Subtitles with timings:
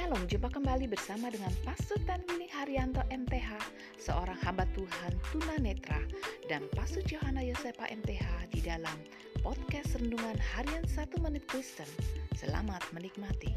[0.00, 3.52] Shalom, jumpa kembali bersama dengan Pastor Tanwini Haryanto MTH,
[4.00, 6.00] seorang hamba Tuhan tunanetra,
[6.48, 8.96] dan Pastor Johanna Yosepa MTH di dalam
[9.44, 11.84] podcast Rendungan Harian 1 Menit Kristen.
[12.32, 13.52] Selamat menikmati.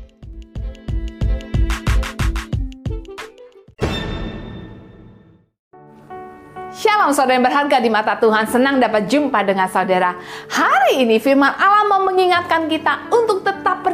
[6.76, 10.20] Shalom saudara yang berharga di mata Tuhan, senang dapat jumpa dengan saudara.
[10.52, 13.48] Hari ini firman Allah mau mengingatkan kita untuk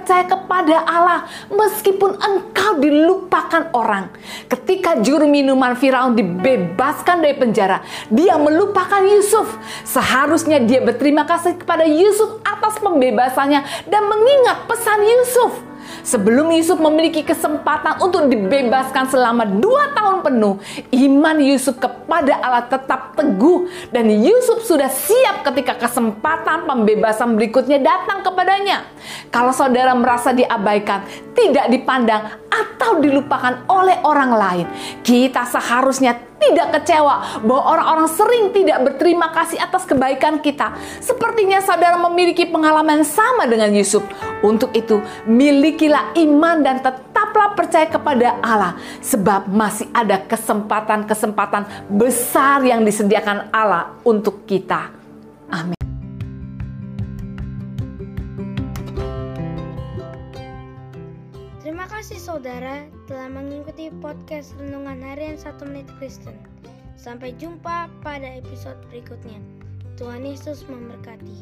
[0.10, 4.10] percaya kepada Allah meskipun engkau dilupakan orang.
[4.50, 9.46] Ketika juru minuman Firaun dibebaskan dari penjara, dia melupakan Yusuf.
[9.86, 15.69] Seharusnya dia berterima kasih kepada Yusuf atas pembebasannya dan mengingat pesan Yusuf.
[16.04, 20.56] Sebelum Yusuf memiliki kesempatan untuk dibebaskan selama dua tahun penuh,
[20.92, 28.24] iman Yusuf kepada Allah tetap teguh dan Yusuf sudah siap ketika kesempatan pembebasan berikutnya datang
[28.26, 28.88] kepadanya.
[29.30, 31.06] Kalau saudara merasa diabaikan,
[31.38, 34.68] tidak dipandang atau dilupakan oleh orang lain,
[35.02, 40.72] kita seharusnya tidak kecewa bahwa orang-orang sering tidak berterima kasih atas kebaikan kita.
[41.04, 44.02] Sepertinya saudara memiliki pengalaman sama dengan Yusuf.
[44.40, 52.88] Untuk itu, milikilah iman dan tetaplah percaya kepada Allah, sebab masih ada kesempatan-kesempatan besar yang
[52.88, 54.96] disediakan Allah untuk kita.
[55.52, 55.79] Amin.
[61.80, 66.36] Terima kasih saudara telah mengikuti podcast Renungan Harian 1 Menit Kristen.
[67.00, 69.40] Sampai jumpa pada episode berikutnya.
[69.96, 71.40] Tuhan Yesus memberkati.